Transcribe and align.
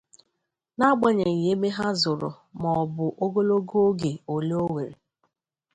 na-agbanyeghị 0.77 1.45
ebe 1.53 1.67
ha 1.77 1.87
zòrò 2.01 2.29
ma 2.61 2.69
ọ 2.81 2.83
bụ 2.93 3.05
ogologo 3.23 3.77
oge 3.89 4.11
ole 4.35 4.55
o 4.63 4.65
werè. 4.75 4.95